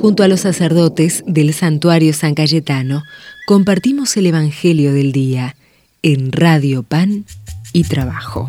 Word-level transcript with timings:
Junto 0.00 0.22
a 0.22 0.28
los 0.28 0.40
sacerdotes 0.40 1.24
del 1.26 1.52
santuario 1.52 2.12
San 2.12 2.36
Cayetano, 2.36 3.02
compartimos 3.48 4.16
el 4.16 4.26
Evangelio 4.26 4.92
del 4.92 5.10
Día 5.10 5.56
en 6.02 6.30
Radio 6.30 6.84
Pan 6.84 7.24
y 7.72 7.82
Trabajo. 7.82 8.48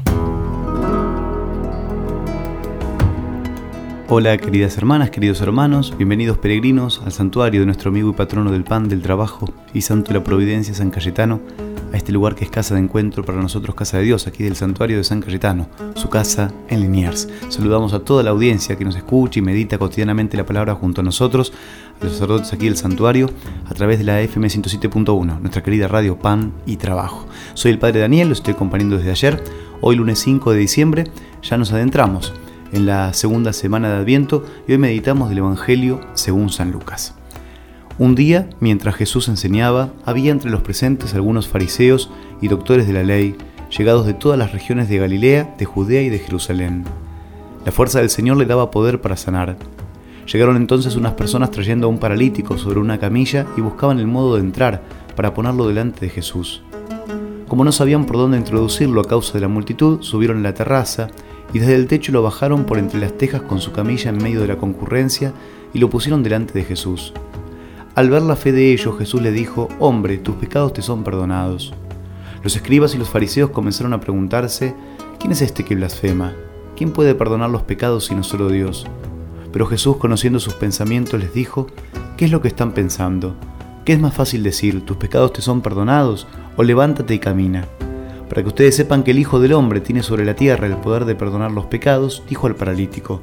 Hola 4.07 4.37
queridas 4.37 4.77
hermanas, 4.77 5.09
queridos 5.09 5.41
hermanos, 5.41 5.95
bienvenidos 5.97 6.37
peregrinos 6.37 7.01
al 7.03 7.11
santuario 7.11 7.61
de 7.61 7.65
nuestro 7.65 7.89
amigo 7.89 8.11
y 8.11 8.13
patrono 8.13 8.51
del 8.51 8.63
pan, 8.63 8.87
del 8.87 9.01
trabajo 9.01 9.51
y 9.73 9.81
santo 9.81 10.09
de 10.09 10.19
la 10.19 10.23
providencia 10.23 10.75
San 10.75 10.91
Cayetano, 10.91 11.41
a 11.91 11.97
este 11.97 12.11
lugar 12.11 12.35
que 12.35 12.45
es 12.45 12.51
casa 12.51 12.75
de 12.75 12.81
encuentro 12.81 13.23
para 13.23 13.41
nosotros, 13.41 13.75
casa 13.75 13.97
de 13.97 14.03
Dios, 14.03 14.27
aquí 14.27 14.43
del 14.43 14.55
santuario 14.55 14.97
de 14.97 15.03
San 15.03 15.21
Cayetano, 15.21 15.67
su 15.95 16.09
casa 16.09 16.51
en 16.67 16.81
Liniers. 16.81 17.27
Saludamos 17.49 17.93
a 17.93 17.99
toda 17.99 18.23
la 18.23 18.31
audiencia 18.31 18.77
que 18.77 18.85
nos 18.85 18.95
escucha 18.95 19.39
y 19.39 19.41
medita 19.41 19.77
cotidianamente 19.77 20.37
la 20.37 20.45
palabra 20.45 20.75
junto 20.75 21.01
a 21.01 21.03
nosotros, 21.03 21.53
a 21.99 22.03
los 22.03 22.13
sacerdotes 22.13 22.53
aquí 22.53 22.65
del 22.65 22.77
santuario, 22.77 23.29
a 23.67 23.73
través 23.73 23.99
de 23.99 24.05
la 24.05 24.21
FM 24.21 24.47
107.1, 24.47 25.39
nuestra 25.39 25.63
querida 25.63 25.87
radio 25.87 26.17
Pan 26.17 26.53
y 26.65 26.77
Trabajo. 26.77 27.27
Soy 27.53 27.71
el 27.71 27.79
Padre 27.79 28.01
Daniel, 28.01 28.29
lo 28.29 28.33
estoy 28.33 28.53
acompañando 28.53 28.97
desde 28.97 29.11
ayer. 29.11 29.43
Hoy 29.81 29.95
lunes 29.95 30.19
5 30.19 30.51
de 30.51 30.59
diciembre 30.59 31.03
ya 31.41 31.57
nos 31.57 31.71
adentramos 31.71 32.33
en 32.71 32.85
la 32.85 33.13
segunda 33.13 33.53
semana 33.53 33.89
de 33.89 33.95
Adviento 33.95 34.45
y 34.67 34.73
hoy 34.73 34.77
meditamos 34.77 35.29
del 35.29 35.39
Evangelio 35.39 36.01
según 36.13 36.49
San 36.49 36.71
Lucas. 36.71 37.18
Un 37.99 38.15
día, 38.15 38.49
mientras 38.61 38.95
Jesús 38.95 39.27
enseñaba, 39.27 39.91
había 40.05 40.31
entre 40.31 40.49
los 40.49 40.61
presentes 40.61 41.13
algunos 41.15 41.49
fariseos 41.49 42.09
y 42.39 42.47
doctores 42.47 42.87
de 42.87 42.93
la 42.93 43.03
ley, 43.03 43.35
llegados 43.77 44.05
de 44.05 44.13
todas 44.13 44.39
las 44.39 44.53
regiones 44.53 44.87
de 44.87 44.99
Galilea, 44.99 45.53
de 45.57 45.65
Judea 45.65 46.01
y 46.01 46.07
de 46.07 46.19
Jerusalén. 46.19 46.85
La 47.65 47.73
fuerza 47.73 47.99
del 47.99 48.09
Señor 48.09 48.37
le 48.37 48.45
daba 48.45 48.71
poder 48.71 49.01
para 49.01 49.17
sanar. 49.17 49.57
Llegaron 50.31 50.55
entonces 50.55 50.95
unas 50.95 51.11
personas 51.15 51.51
trayendo 51.51 51.87
a 51.87 51.89
un 51.89 51.97
paralítico 51.97 52.57
sobre 52.57 52.79
una 52.79 52.99
camilla 52.99 53.45
y 53.57 53.61
buscaban 53.61 53.99
el 53.99 54.07
modo 54.07 54.35
de 54.35 54.43
entrar 54.43 54.81
para 55.17 55.33
ponerlo 55.33 55.67
delante 55.67 55.99
de 55.99 56.09
Jesús. 56.09 56.61
Como 57.49 57.65
no 57.65 57.73
sabían 57.73 58.05
por 58.05 58.15
dónde 58.15 58.37
introducirlo 58.37 59.01
a 59.01 59.07
causa 59.07 59.33
de 59.33 59.41
la 59.41 59.49
multitud, 59.49 60.03
subieron 60.03 60.37
a 60.37 60.41
la 60.43 60.53
terraza 60.53 61.09
y 61.51 61.59
desde 61.59 61.75
el 61.75 61.87
techo 61.87 62.13
lo 62.13 62.23
bajaron 62.23 62.63
por 62.63 62.77
entre 62.77 63.01
las 63.01 63.17
tejas 63.17 63.41
con 63.41 63.59
su 63.59 63.73
camilla 63.73 64.09
en 64.09 64.23
medio 64.23 64.39
de 64.39 64.47
la 64.47 64.57
concurrencia 64.57 65.33
y 65.73 65.79
lo 65.79 65.89
pusieron 65.89 66.23
delante 66.23 66.53
de 66.53 66.63
Jesús. 66.63 67.13
Al 67.99 68.09
ver 68.09 68.21
la 68.21 68.37
fe 68.37 68.53
de 68.53 68.71
ellos, 68.71 68.97
Jesús 68.97 69.21
le 69.21 69.33
dijo, 69.33 69.67
Hombre, 69.77 70.19
tus 70.19 70.35
pecados 70.35 70.71
te 70.71 70.81
son 70.81 71.03
perdonados. 71.03 71.73
Los 72.41 72.55
escribas 72.55 72.95
y 72.95 72.97
los 72.97 73.09
fariseos 73.09 73.49
comenzaron 73.49 73.91
a 73.91 73.99
preguntarse, 73.99 74.73
¿quién 75.19 75.33
es 75.33 75.41
este 75.41 75.65
que 75.65 75.75
blasfema? 75.75 76.33
¿Quién 76.77 76.93
puede 76.93 77.13
perdonar 77.13 77.49
los 77.49 77.63
pecados 77.63 78.05
sino 78.05 78.23
solo 78.23 78.47
Dios? 78.47 78.87
Pero 79.51 79.65
Jesús, 79.65 79.97
conociendo 79.97 80.39
sus 80.39 80.53
pensamientos, 80.53 81.19
les 81.19 81.33
dijo, 81.33 81.67
¿qué 82.15 82.23
es 82.23 82.31
lo 82.31 82.41
que 82.41 82.47
están 82.47 82.71
pensando? 82.71 83.35
¿Qué 83.83 83.91
es 83.91 83.99
más 83.99 84.13
fácil 84.13 84.43
decir, 84.43 84.85
tus 84.85 84.95
pecados 84.95 85.33
te 85.33 85.41
son 85.41 85.59
perdonados, 85.59 86.25
o 86.55 86.63
levántate 86.63 87.15
y 87.15 87.19
camina? 87.19 87.65
Para 88.29 88.43
que 88.43 88.47
ustedes 88.47 88.77
sepan 88.77 89.03
que 89.03 89.11
el 89.11 89.19
Hijo 89.19 89.41
del 89.41 89.51
Hombre 89.51 89.81
tiene 89.81 90.03
sobre 90.03 90.23
la 90.23 90.37
tierra 90.37 90.67
el 90.67 90.77
poder 90.77 91.03
de 91.03 91.15
perdonar 91.15 91.51
los 91.51 91.65
pecados, 91.65 92.23
dijo 92.29 92.47
al 92.47 92.55
paralítico, 92.55 93.19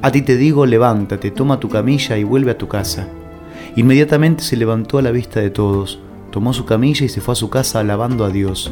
A 0.00 0.12
ti 0.12 0.22
te 0.22 0.36
digo, 0.36 0.64
levántate, 0.64 1.32
toma 1.32 1.58
tu 1.58 1.68
camilla 1.68 2.16
y 2.18 2.22
vuelve 2.22 2.52
a 2.52 2.58
tu 2.58 2.68
casa. 2.68 3.08
Inmediatamente 3.74 4.42
se 4.42 4.56
levantó 4.56 4.98
a 4.98 5.02
la 5.02 5.10
vista 5.10 5.40
de 5.40 5.50
todos, 5.50 5.98
tomó 6.30 6.52
su 6.52 6.64
camilla 6.66 7.06
y 7.06 7.08
se 7.08 7.20
fue 7.20 7.32
a 7.32 7.36
su 7.36 7.48
casa 7.48 7.80
alabando 7.80 8.24
a 8.24 8.30
Dios. 8.30 8.70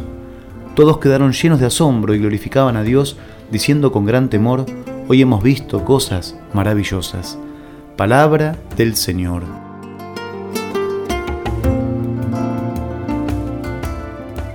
Todos 0.75 0.99
quedaron 0.99 1.33
llenos 1.33 1.59
de 1.61 1.67
asombro 1.67 2.15
y 2.15 2.19
glorificaban 2.19 2.77
a 2.77 2.83
Dios, 2.83 3.17
diciendo 3.51 3.93
con 3.93 4.05
gran 4.07 4.29
temor, 4.29 4.67
Hoy 5.09 5.23
hemos 5.23 5.43
visto 5.43 5.85
cosas 5.85 6.37
maravillosas. 6.53 7.37
Palabra 7.97 8.57
del 8.77 8.95
Señor. 8.95 9.43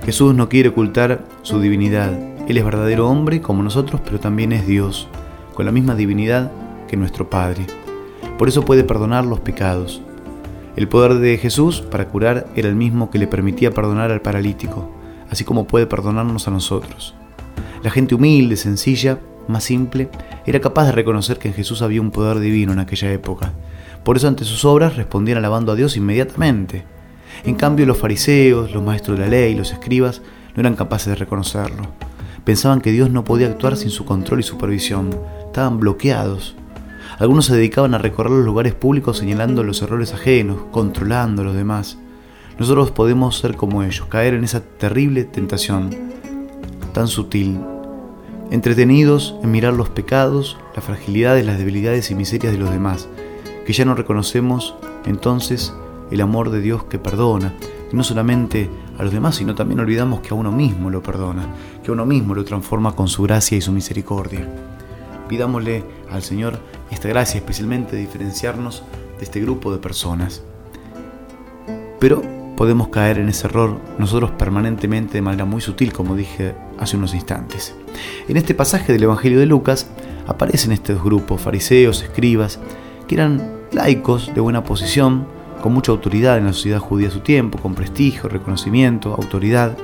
Jesús 0.06 0.34
no 0.34 0.48
quiere 0.48 0.70
ocultar 0.70 1.24
su 1.42 1.60
divinidad. 1.60 2.10
Él 2.48 2.56
es 2.56 2.64
verdadero 2.64 3.06
hombre 3.06 3.42
como 3.42 3.62
nosotros, 3.62 4.00
pero 4.02 4.18
también 4.18 4.52
es 4.52 4.66
Dios, 4.66 5.08
con 5.52 5.66
la 5.66 5.72
misma 5.72 5.94
divinidad 5.94 6.50
que 6.88 6.96
nuestro 6.96 7.28
Padre. 7.28 7.66
Por 8.38 8.48
eso 8.48 8.64
puede 8.64 8.82
perdonar 8.82 9.26
los 9.26 9.40
pecados. 9.40 10.00
El 10.76 10.88
poder 10.88 11.14
de 11.14 11.38
Jesús 11.38 11.80
para 11.80 12.08
curar 12.08 12.48
era 12.54 12.68
el 12.68 12.74
mismo 12.74 13.10
que 13.10 13.18
le 13.18 13.26
permitía 13.26 13.70
perdonar 13.70 14.12
al 14.12 14.20
paralítico, 14.20 14.90
así 15.30 15.42
como 15.42 15.66
puede 15.66 15.86
perdonarnos 15.86 16.46
a 16.46 16.50
nosotros. 16.50 17.14
La 17.82 17.90
gente 17.90 18.14
humilde, 18.14 18.56
sencilla, 18.56 19.18
más 19.48 19.64
simple, 19.64 20.10
era 20.44 20.60
capaz 20.60 20.84
de 20.84 20.92
reconocer 20.92 21.38
que 21.38 21.48
en 21.48 21.54
Jesús 21.54 21.80
había 21.80 22.02
un 22.02 22.10
poder 22.10 22.40
divino 22.40 22.74
en 22.74 22.78
aquella 22.78 23.10
época. 23.10 23.52
Por 24.04 24.18
eso 24.18 24.28
ante 24.28 24.44
sus 24.44 24.66
obras 24.66 24.96
respondían 24.96 25.38
alabando 25.38 25.72
a 25.72 25.76
Dios 25.76 25.96
inmediatamente. 25.96 26.84
En 27.44 27.54
cambio 27.54 27.86
los 27.86 27.96
fariseos, 27.96 28.72
los 28.72 28.82
maestros 28.82 29.18
de 29.18 29.24
la 29.24 29.30
ley, 29.30 29.54
los 29.54 29.72
escribas, 29.72 30.20
no 30.54 30.60
eran 30.60 30.76
capaces 30.76 31.08
de 31.08 31.14
reconocerlo. 31.14 31.84
Pensaban 32.44 32.82
que 32.82 32.92
Dios 32.92 33.10
no 33.10 33.24
podía 33.24 33.48
actuar 33.48 33.76
sin 33.76 33.90
su 33.90 34.04
control 34.04 34.40
y 34.40 34.42
supervisión. 34.42 35.10
Estaban 35.46 35.80
bloqueados. 35.80 36.54
Algunos 37.18 37.46
se 37.46 37.56
dedicaban 37.56 37.94
a 37.94 37.98
recorrer 37.98 38.32
los 38.32 38.44
lugares 38.44 38.74
públicos 38.74 39.16
señalando 39.16 39.62
los 39.62 39.80
errores 39.80 40.12
ajenos, 40.12 40.58
controlando 40.70 41.40
a 41.40 41.44
los 41.46 41.54
demás. 41.54 41.96
Nosotros 42.58 42.90
podemos 42.90 43.38
ser 43.38 43.56
como 43.56 43.82
ellos, 43.82 44.06
caer 44.06 44.34
en 44.34 44.44
esa 44.44 44.60
terrible 44.60 45.24
tentación, 45.24 45.90
tan 46.92 47.08
sutil, 47.08 47.58
entretenidos 48.50 49.34
en 49.42 49.50
mirar 49.50 49.72
los 49.72 49.88
pecados, 49.88 50.58
las 50.74 50.84
fragilidades, 50.84 51.46
las 51.46 51.58
debilidades 51.58 52.10
y 52.10 52.14
miserias 52.14 52.52
de 52.52 52.58
los 52.58 52.70
demás, 52.70 53.08
que 53.64 53.72
ya 53.72 53.86
no 53.86 53.94
reconocemos 53.94 54.74
entonces 55.06 55.72
el 56.10 56.20
amor 56.20 56.50
de 56.50 56.60
Dios 56.60 56.84
que 56.84 56.98
perdona, 56.98 57.54
no 57.92 58.04
solamente 58.04 58.68
a 58.98 59.04
los 59.04 59.12
demás, 59.12 59.36
sino 59.36 59.54
también 59.54 59.80
olvidamos 59.80 60.20
que 60.20 60.30
a 60.30 60.34
uno 60.34 60.52
mismo 60.52 60.90
lo 60.90 61.02
perdona, 61.02 61.46
que 61.82 61.90
a 61.90 61.94
uno 61.94 62.04
mismo 62.04 62.34
lo 62.34 62.44
transforma 62.44 62.94
con 62.94 63.08
su 63.08 63.22
gracia 63.22 63.56
y 63.56 63.62
su 63.62 63.72
misericordia. 63.72 64.46
Pidámosle 65.28 65.82
al 66.10 66.22
Señor 66.22 66.60
esta 66.90 67.08
gracia, 67.08 67.38
especialmente 67.38 67.96
diferenciarnos 67.96 68.82
de 69.18 69.24
este 69.24 69.40
grupo 69.40 69.72
de 69.72 69.78
personas. 69.78 70.42
Pero 71.98 72.22
podemos 72.56 72.88
caer 72.88 73.18
en 73.18 73.28
ese 73.28 73.46
error 73.46 73.78
nosotros 73.98 74.30
permanentemente 74.32 75.14
de 75.14 75.22
manera 75.22 75.44
muy 75.44 75.60
sutil, 75.60 75.92
como 75.92 76.16
dije 76.16 76.54
hace 76.78 76.96
unos 76.96 77.14
instantes. 77.14 77.74
En 78.28 78.36
este 78.36 78.54
pasaje 78.54 78.92
del 78.92 79.04
Evangelio 79.04 79.38
de 79.38 79.46
Lucas 79.46 79.88
aparecen 80.26 80.72
estos 80.72 81.02
grupos, 81.02 81.40
fariseos, 81.40 82.02
escribas, 82.02 82.58
que 83.06 83.14
eran 83.14 83.56
laicos 83.72 84.34
de 84.34 84.40
buena 84.40 84.64
posición, 84.64 85.26
con 85.62 85.72
mucha 85.72 85.92
autoridad 85.92 86.38
en 86.38 86.46
la 86.46 86.52
sociedad 86.52 86.78
judía 86.78 87.08
de 87.08 87.14
su 87.14 87.20
tiempo, 87.20 87.58
con 87.58 87.74
prestigio, 87.74 88.28
reconocimiento, 88.28 89.14
autoridad, 89.14 89.76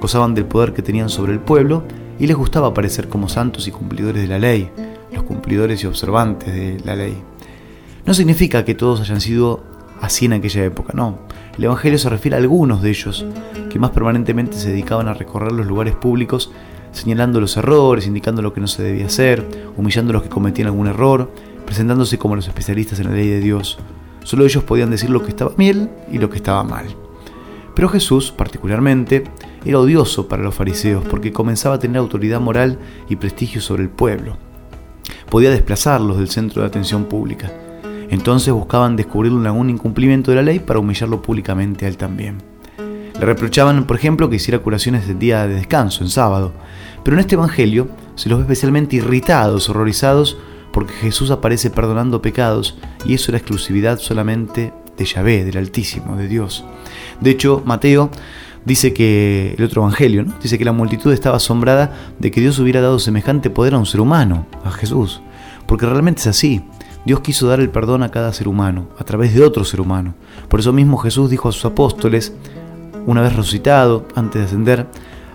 gozaban 0.00 0.34
del 0.34 0.46
poder 0.46 0.72
que 0.72 0.82
tenían 0.82 1.08
sobre 1.08 1.32
el 1.32 1.40
pueblo 1.40 1.84
y 2.18 2.26
les 2.26 2.36
gustaba 2.36 2.68
aparecer 2.68 3.08
como 3.08 3.28
santos 3.28 3.66
y 3.68 3.70
cumplidores 3.70 4.22
de 4.22 4.28
la 4.28 4.38
ley, 4.38 4.70
los 5.16 5.24
cumplidores 5.24 5.82
y 5.82 5.86
observantes 5.86 6.54
de 6.54 6.80
la 6.84 6.94
ley. 6.94 7.16
No 8.06 8.14
significa 8.14 8.64
que 8.64 8.74
todos 8.74 9.00
hayan 9.00 9.20
sido 9.20 9.64
así 10.00 10.26
en 10.26 10.34
aquella 10.34 10.64
época, 10.64 10.92
no. 10.94 11.18
El 11.58 11.64
Evangelio 11.64 11.98
se 11.98 12.08
refiere 12.08 12.36
a 12.36 12.40
algunos 12.40 12.82
de 12.82 12.90
ellos, 12.90 13.26
que 13.70 13.78
más 13.78 13.90
permanentemente 13.90 14.56
se 14.56 14.70
dedicaban 14.70 15.08
a 15.08 15.14
recorrer 15.14 15.52
los 15.52 15.66
lugares 15.66 15.96
públicos, 15.96 16.52
señalando 16.92 17.40
los 17.40 17.56
errores, 17.56 18.06
indicando 18.06 18.42
lo 18.42 18.52
que 18.52 18.60
no 18.60 18.68
se 18.68 18.82
debía 18.82 19.06
hacer, 19.06 19.44
humillando 19.76 20.10
a 20.10 20.14
los 20.14 20.22
que 20.22 20.28
cometían 20.28 20.68
algún 20.68 20.86
error, 20.86 21.30
presentándose 21.64 22.18
como 22.18 22.36
los 22.36 22.46
especialistas 22.46 23.00
en 23.00 23.06
la 23.06 23.16
ley 23.16 23.28
de 23.28 23.40
Dios. 23.40 23.78
Solo 24.22 24.44
ellos 24.44 24.64
podían 24.64 24.90
decir 24.90 25.10
lo 25.10 25.22
que 25.22 25.30
estaba 25.30 25.52
bien 25.56 25.90
y 26.12 26.18
lo 26.18 26.30
que 26.30 26.36
estaba 26.36 26.62
mal. 26.62 26.86
Pero 27.74 27.88
Jesús, 27.88 28.32
particularmente, 28.32 29.24
era 29.64 29.78
odioso 29.78 30.28
para 30.28 30.42
los 30.42 30.54
fariseos 30.54 31.04
porque 31.04 31.32
comenzaba 31.32 31.74
a 31.74 31.78
tener 31.78 31.98
autoridad 31.98 32.40
moral 32.40 32.78
y 33.08 33.16
prestigio 33.16 33.60
sobre 33.60 33.82
el 33.82 33.90
pueblo 33.90 34.36
podía 35.30 35.50
desplazarlos 35.50 36.18
del 36.18 36.28
centro 36.28 36.62
de 36.62 36.68
atención 36.68 37.04
pública. 37.04 37.52
Entonces 38.08 38.52
buscaban 38.52 38.96
descubrirle 38.96 39.48
algún 39.48 39.70
incumplimiento 39.70 40.30
de 40.30 40.36
la 40.36 40.42
ley 40.42 40.58
para 40.60 40.78
humillarlo 40.78 41.22
públicamente 41.22 41.84
a 41.84 41.88
él 41.88 41.96
también. 41.96 42.38
Le 43.18 43.24
reprochaban, 43.24 43.86
por 43.86 43.96
ejemplo, 43.96 44.28
que 44.28 44.36
hiciera 44.36 44.58
curaciones 44.58 45.08
el 45.08 45.18
día 45.18 45.46
de 45.46 45.54
descanso, 45.54 46.04
en 46.04 46.10
sábado. 46.10 46.52
Pero 47.02 47.16
en 47.16 47.20
este 47.20 47.34
Evangelio 47.34 47.88
se 48.14 48.28
los 48.28 48.38
ve 48.38 48.44
especialmente 48.44 48.96
irritados, 48.96 49.68
horrorizados, 49.68 50.36
porque 50.72 50.92
Jesús 50.92 51.30
aparece 51.30 51.70
perdonando 51.70 52.20
pecados 52.20 52.76
y 53.06 53.14
eso 53.14 53.30
era 53.30 53.38
exclusividad 53.38 53.98
solamente 53.98 54.72
de 54.96 55.04
Yahvé, 55.04 55.44
del 55.44 55.56
Altísimo, 55.56 56.16
de 56.16 56.28
Dios. 56.28 56.64
De 57.20 57.30
hecho, 57.30 57.62
Mateo 57.64 58.10
dice 58.66 58.92
que 58.92 59.54
el 59.56 59.64
otro 59.64 59.82
evangelio, 59.82 60.26
dice 60.42 60.58
que 60.58 60.64
la 60.64 60.72
multitud 60.72 61.12
estaba 61.12 61.36
asombrada 61.36 61.94
de 62.18 62.30
que 62.30 62.40
Dios 62.42 62.58
hubiera 62.58 62.82
dado 62.82 62.98
semejante 62.98 63.48
poder 63.48 63.74
a 63.74 63.78
un 63.78 63.86
ser 63.86 64.00
humano, 64.02 64.46
a 64.64 64.70
Jesús, 64.70 65.22
porque 65.66 65.86
realmente 65.86 66.20
es 66.20 66.26
así. 66.26 66.62
Dios 67.06 67.20
quiso 67.20 67.46
dar 67.46 67.60
el 67.60 67.70
perdón 67.70 68.02
a 68.02 68.10
cada 68.10 68.32
ser 68.32 68.48
humano, 68.48 68.88
a 68.98 69.04
través 69.04 69.32
de 69.32 69.44
otro 69.44 69.64
ser 69.64 69.80
humano. 69.80 70.14
Por 70.48 70.60
eso 70.60 70.72
mismo 70.72 70.98
Jesús 70.98 71.30
dijo 71.30 71.48
a 71.48 71.52
sus 71.52 71.64
apóstoles, 71.64 72.34
una 73.06 73.22
vez 73.22 73.34
resucitado, 73.36 74.06
antes 74.16 74.40
de 74.40 74.46
ascender, 74.46 74.86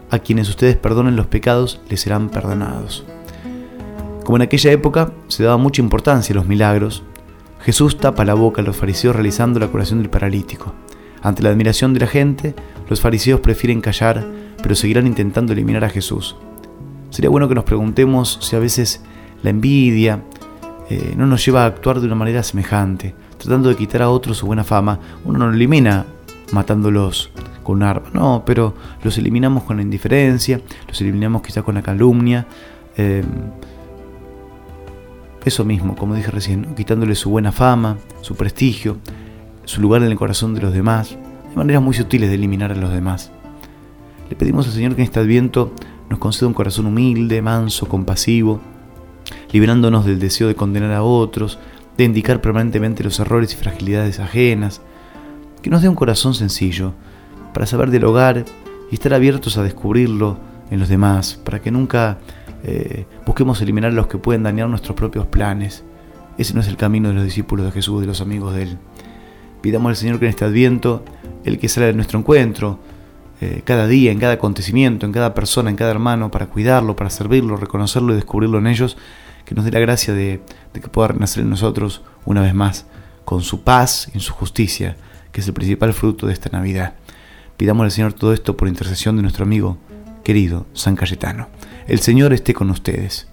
a 0.09 0.19
quienes 0.19 0.49
ustedes 0.49 0.75
perdonen 0.75 1.15
los 1.15 1.27
pecados, 1.27 1.79
les 1.89 2.01
serán 2.01 2.29
perdonados. 2.29 3.05
Como 4.25 4.35
en 4.35 4.41
aquella 4.41 4.71
época 4.71 5.13
se 5.29 5.43
daba 5.43 5.55
mucha 5.55 5.81
importancia 5.81 6.33
a 6.33 6.35
los 6.35 6.47
milagros, 6.47 7.03
Jesús 7.61 7.97
tapa 7.97 8.25
la 8.25 8.33
boca 8.33 8.61
a 8.61 8.65
los 8.65 8.75
fariseos 8.75 9.15
realizando 9.15 9.59
la 9.59 9.67
curación 9.67 9.99
del 9.99 10.09
paralítico. 10.09 10.73
Ante 11.21 11.43
la 11.43 11.49
admiración 11.49 11.93
de 11.93 11.99
la 12.01 12.07
gente, 12.07 12.55
los 12.91 12.99
fariseos 12.99 13.39
prefieren 13.39 13.79
callar, 13.79 14.21
pero 14.61 14.75
seguirán 14.75 15.07
intentando 15.07 15.53
eliminar 15.53 15.85
a 15.85 15.89
Jesús. 15.89 16.35
Sería 17.09 17.29
bueno 17.29 17.47
que 17.47 17.55
nos 17.55 17.63
preguntemos 17.63 18.37
si 18.41 18.57
a 18.57 18.59
veces 18.59 19.01
la 19.43 19.49
envidia 19.49 20.25
eh, 20.89 21.13
no 21.15 21.25
nos 21.25 21.45
lleva 21.45 21.63
a 21.63 21.67
actuar 21.67 22.01
de 22.01 22.07
una 22.07 22.15
manera 22.15 22.43
semejante, 22.43 23.15
tratando 23.37 23.69
de 23.69 23.77
quitar 23.77 24.01
a 24.01 24.09
otros 24.09 24.39
su 24.39 24.45
buena 24.45 24.65
fama. 24.65 24.99
Uno 25.23 25.39
no 25.39 25.47
lo 25.47 25.53
elimina 25.53 26.05
matándolos 26.51 27.31
con 27.63 27.77
un 27.77 27.83
arma, 27.83 28.09
no, 28.11 28.43
pero 28.45 28.73
los 29.05 29.17
eliminamos 29.17 29.63
con 29.63 29.77
la 29.77 29.83
indiferencia, 29.83 30.59
los 30.85 30.99
eliminamos 30.99 31.43
quizá 31.43 31.63
con 31.63 31.75
la 31.75 31.81
calumnia. 31.81 32.45
Eh, 32.97 33.23
eso 35.45 35.63
mismo, 35.63 35.95
como 35.95 36.13
dije 36.13 36.29
recién, 36.29 36.75
quitándole 36.75 37.15
su 37.15 37.29
buena 37.29 37.53
fama, 37.53 37.99
su 38.19 38.35
prestigio, 38.35 38.97
su 39.63 39.79
lugar 39.79 40.03
en 40.03 40.11
el 40.11 40.17
corazón 40.17 40.53
de 40.55 40.59
los 40.59 40.73
demás. 40.73 41.17
Hay 41.51 41.57
maneras 41.57 41.83
muy 41.83 41.93
sutiles 41.93 42.29
de 42.29 42.35
eliminar 42.35 42.71
a 42.71 42.75
los 42.75 42.93
demás. 42.93 43.29
Le 44.29 44.37
pedimos 44.37 44.67
al 44.67 44.71
Señor 44.71 44.95
que 44.95 45.01
en 45.01 45.05
este 45.05 45.19
adviento 45.19 45.73
nos 46.09 46.17
conceda 46.17 46.47
un 46.47 46.53
corazón 46.53 46.85
humilde, 46.85 47.41
manso, 47.41 47.89
compasivo, 47.89 48.61
liberándonos 49.51 50.05
del 50.05 50.17
deseo 50.17 50.47
de 50.47 50.55
condenar 50.55 50.93
a 50.93 51.03
otros, 51.03 51.59
de 51.97 52.05
indicar 52.05 52.39
permanentemente 52.39 53.03
los 53.03 53.19
errores 53.19 53.51
y 53.51 53.57
fragilidades 53.57 54.21
ajenas, 54.21 54.81
que 55.61 55.69
nos 55.69 55.81
dé 55.81 55.89
un 55.89 55.95
corazón 55.95 56.35
sencillo, 56.35 56.93
para 57.53 57.65
saber 57.65 57.91
dialogar 57.91 58.45
y 58.89 58.93
estar 58.93 59.13
abiertos 59.13 59.57
a 59.57 59.63
descubrirlo 59.63 60.37
en 60.69 60.79
los 60.79 60.87
demás, 60.87 61.37
para 61.43 61.61
que 61.61 61.69
nunca 61.69 62.19
eh, 62.63 63.05
busquemos 63.25 63.61
eliminar 63.61 63.91
a 63.91 63.93
los 63.93 64.07
que 64.07 64.17
pueden 64.17 64.43
dañar 64.43 64.69
nuestros 64.69 64.95
propios 64.95 65.25
planes. 65.25 65.83
Ese 66.37 66.53
no 66.53 66.61
es 66.61 66.69
el 66.69 66.77
camino 66.77 67.09
de 67.09 67.15
los 67.15 67.25
discípulos 67.25 67.65
de 67.65 67.73
Jesús, 67.73 67.99
de 67.99 68.07
los 68.07 68.21
amigos 68.21 68.55
de 68.55 68.63
Él. 68.63 68.77
Pidamos 69.61 69.91
al 69.91 69.95
Señor 69.95 70.19
que 70.19 70.25
en 70.25 70.29
este 70.29 70.45
adviento, 70.45 71.05
el 71.43 71.59
que 71.59 71.69
sale 71.69 71.87
de 71.87 71.93
nuestro 71.93 72.19
encuentro, 72.19 72.79
eh, 73.41 73.61
cada 73.63 73.87
día, 73.87 74.11
en 74.11 74.19
cada 74.19 74.33
acontecimiento, 74.33 75.05
en 75.05 75.11
cada 75.11 75.33
persona, 75.33 75.69
en 75.69 75.75
cada 75.75 75.91
hermano, 75.91 76.29
para 76.29 76.47
cuidarlo, 76.47 76.95
para 76.95 77.09
servirlo, 77.09 77.57
reconocerlo 77.57 78.13
y 78.13 78.15
descubrirlo 78.15 78.59
en 78.59 78.67
ellos, 78.67 78.97
que 79.45 79.55
nos 79.55 79.65
dé 79.65 79.71
la 79.71 79.79
gracia 79.79 80.13
de, 80.13 80.41
que 80.73 80.87
pueda 80.87 81.09
renacer 81.09 81.43
en 81.43 81.49
nosotros 81.49 82.03
una 82.25 82.41
vez 82.41 82.53
más, 82.53 82.85
con 83.25 83.41
su 83.41 83.63
paz 83.63 84.09
y 84.13 84.17
en 84.17 84.21
su 84.21 84.33
justicia, 84.33 84.95
que 85.31 85.41
es 85.41 85.47
el 85.47 85.53
principal 85.53 85.93
fruto 85.93 86.27
de 86.27 86.33
esta 86.33 86.49
Navidad. 86.49 86.93
Pidamos 87.57 87.83
al 87.83 87.91
Señor 87.91 88.13
todo 88.13 88.33
esto 88.33 88.57
por 88.57 88.67
intercesión 88.67 89.15
de 89.15 89.23
nuestro 89.23 89.43
amigo 89.43 89.77
querido 90.23 90.65
San 90.73 90.95
Cayetano. 90.95 91.47
El 91.87 91.99
Señor 91.99 92.33
esté 92.33 92.53
con 92.53 92.69
ustedes. 92.69 93.27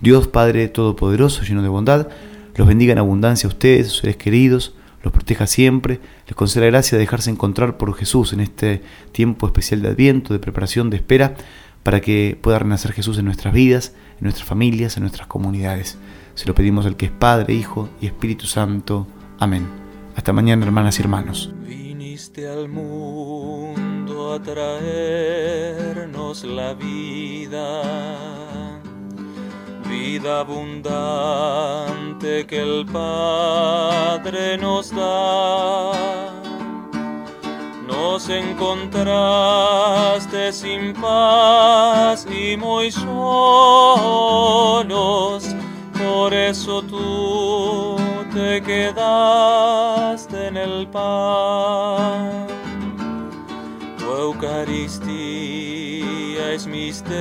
Dios 0.00 0.28
Padre 0.28 0.68
Todopoderoso, 0.68 1.42
lleno 1.42 1.62
de 1.62 1.68
bondad, 1.68 2.08
los 2.56 2.68
bendiga 2.68 2.92
en 2.92 2.98
abundancia 2.98 3.46
a 3.46 3.52
ustedes, 3.52 3.88
sus 3.88 3.98
seres 3.98 4.16
queridos, 4.16 4.74
los 5.04 5.12
proteja 5.12 5.46
siempre, 5.46 6.00
les 6.26 6.34
conceda 6.34 6.64
la 6.64 6.70
gracia 6.70 6.96
de 6.96 7.04
dejarse 7.04 7.30
encontrar 7.30 7.76
por 7.76 7.94
Jesús 7.94 8.32
en 8.32 8.40
este 8.40 8.82
tiempo 9.12 9.46
especial 9.46 9.82
de 9.82 9.88
Adviento, 9.88 10.32
de 10.32 10.40
preparación, 10.40 10.88
de 10.88 10.96
espera, 10.96 11.34
para 11.82 12.00
que 12.00 12.38
pueda 12.40 12.58
renacer 12.58 12.92
Jesús 12.92 13.18
en 13.18 13.26
nuestras 13.26 13.52
vidas, 13.52 13.92
en 14.14 14.22
nuestras 14.22 14.48
familias, 14.48 14.96
en 14.96 15.02
nuestras 15.02 15.28
comunidades. 15.28 15.98
Se 16.34 16.46
lo 16.46 16.54
pedimos 16.54 16.86
al 16.86 16.96
que 16.96 17.06
es 17.06 17.12
Padre, 17.12 17.52
Hijo 17.52 17.90
y 18.00 18.06
Espíritu 18.06 18.46
Santo. 18.46 19.06
Amén. 19.38 19.66
Hasta 20.16 20.32
mañana, 20.32 20.64
hermanas 20.64 20.98
y 20.98 21.02
hermanos. 21.02 21.52
Viniste 21.66 22.48
al 22.48 22.70
mundo 22.70 24.32
a 24.32 24.42
traernos 24.42 26.44
la 26.44 26.72
vida 26.72 28.63
vida 29.94 30.40
abundante 30.40 32.32
que 32.46 32.58
el 32.68 32.84
Padre 32.86 34.58
nos 34.58 34.90
da. 34.90 35.92
Nos 37.86 38.28
encontraste 38.28 39.12
sin 40.52 40.92
paz 40.94 42.26
y 42.42 42.56
muy 42.56 42.90
solos, 42.90 43.14
por 46.02 46.34
eso 46.34 46.82
tú 46.82 47.96
te 48.32 48.60
quedaste 48.62 50.48
en 50.48 50.56
el 50.56 50.88
pan. 50.88 52.48
Tu 53.98 54.06
Eucaristía 54.26 55.13
es 56.54 56.66
misterio 56.68 57.18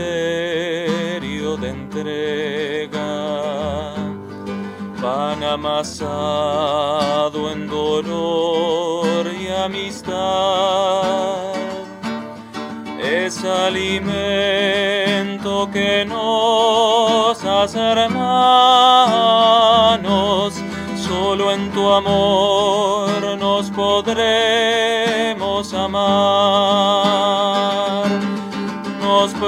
de 1.57 1.69
entrega, 1.69 2.99
pan 5.01 5.43
amasado 5.43 6.61
en 7.51 7.67
dolor 7.67 9.25
y 9.33 9.47
amistad. 9.47 10.13
Es 13.01 13.43
alimento 13.43 14.07
que 15.73 16.05
nos 16.05 17.43
hace 17.43 17.79
hermanos, 17.79 18.13
solo 20.95 21.51
en 21.51 21.71
tu 21.71 21.91
amor 21.91 23.35
nos 23.39 23.71
podremos 23.71 25.73
amar. 25.73 26.62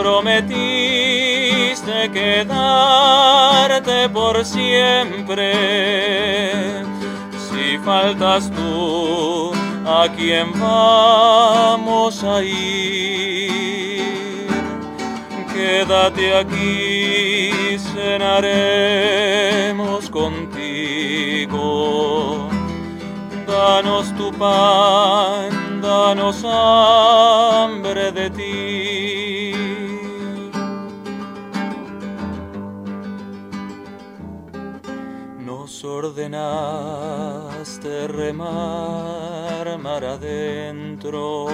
Prometiste 0.01 1.95
quedarte 2.11 3.97
por 4.09 4.43
siempre. 4.43 5.53
Si 7.49 7.77
faltas 7.77 8.51
tú, 8.51 9.53
¿a 9.85 10.09
quién 10.17 10.51
vamos 10.59 12.23
a 12.23 12.43
ir? 12.43 13.95
Quédate 15.53 16.35
aquí, 16.35 17.77
cenaremos 17.93 18.49
contigo. 20.09 21.55
Danos 23.47 24.13
tu 24.17 24.31
pan, 24.33 25.79
danos 25.81 26.43
hambre 26.43 28.11
de 28.11 28.29
ti. 28.29 28.54
Ordenaste 35.65 36.45
remar 38.07 39.79
mar 39.79 40.05
adentro 40.05 41.47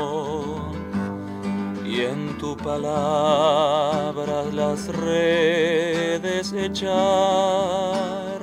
y 1.85 2.01
en 2.01 2.37
tu 2.37 2.57
palabra 2.57 4.43
las 4.51 4.89
redes 4.89 6.51
echar. 6.51 8.41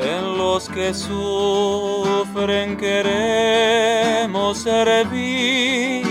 En 0.00 0.36
los 0.36 0.68
que 0.68 0.92
sufren 0.92 2.76
queremos 2.76 4.58
servirte 4.58 6.08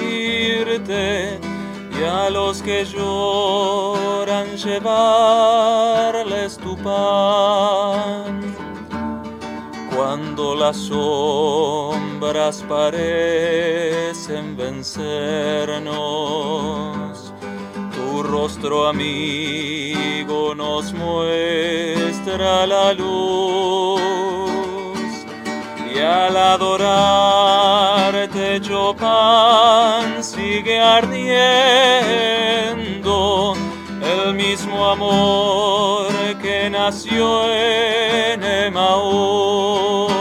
y 2.00 2.04
a 2.04 2.30
los 2.30 2.62
que 2.62 2.86
lloran 2.86 4.56
llevarles 4.56 6.58
Cuando 9.96 10.56
las 10.56 10.78
sombras 10.78 12.64
parecen 12.70 14.56
vencernos, 14.56 15.84
tu 17.94 18.24
rostro 18.24 18.88
amigo 18.88 20.56
nos 20.56 20.94
muestra 20.94 22.66
la 22.66 22.94
luz. 22.94 24.00
Y 25.94 26.00
al 26.00 26.38
adorarte 26.38 27.42
yo 28.62 28.96
pan 28.96 30.24
sigue 30.24 30.80
ardiendo 30.80 31.58
el 34.02 34.34
mismo 34.36 34.90
amor 34.90 35.97
que 36.36 36.70
nació 36.70 37.50
en 37.54 38.44
Emaús. 38.44 40.12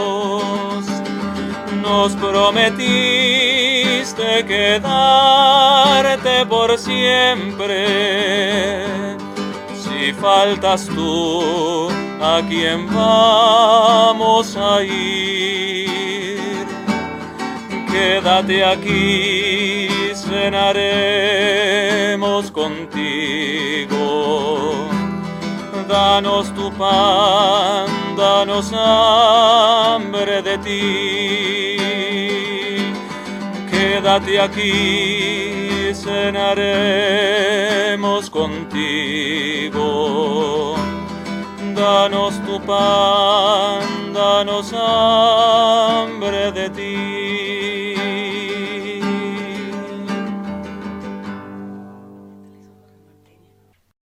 Nos 1.81 2.15
prometiste 2.15 2.95
quedarte 4.45 6.45
por 6.45 6.77
siempre. 6.77 8.85
Si 9.83 10.13
faltas 10.13 10.87
tú, 10.87 11.89
¿a 12.21 12.41
quién 12.47 12.87
vamos 12.93 14.55
a 14.55 14.81
ir? 14.83 16.67
Quédate 17.91 18.63
aquí, 18.63 19.89
cenaremos 20.15 20.77
contigo. 22.51 24.06
Danos 25.97 26.45
tu 26.53 26.69
pan, 26.73 27.87
danos 28.15 28.71
hambre 28.71 30.43
de 30.43 30.55
ti. 30.65 31.77
Quédate 33.71 34.39
aquí, 34.39 35.91
cenaremos 35.95 36.69
contigo. 38.29 39.87
Danos 41.73 42.33
tu 42.45 42.61
pan, 42.61 43.81
danos 44.13 44.71
hambre 44.73 46.51
de 46.51 46.69
ti. 46.69 47.26